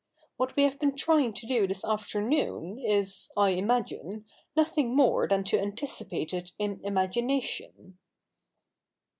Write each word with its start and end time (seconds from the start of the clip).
AVhat 0.39 0.55
we 0.55 0.63
have 0.63 0.79
been 0.79 0.95
trying 0.95 1.31
to 1.31 1.45
do 1.45 1.67
this 1.67 1.85
afternoon 1.85 2.79
is, 2.79 3.29
I 3.37 3.51
imagine, 3.51 4.25
nothing 4.55 4.95
more 4.95 5.27
than 5.27 5.43
to 5.43 5.59
anticipate 5.59 6.33
it 6.33 6.53
in 6.57 6.81
imagination." 6.83 7.99